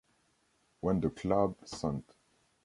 When 0.79 0.99
the 0.99 1.11
club 1.11 1.57
St. 1.63 2.11